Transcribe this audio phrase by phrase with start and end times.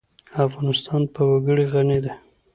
[0.45, 2.13] افغانستان په وګړي غني دی.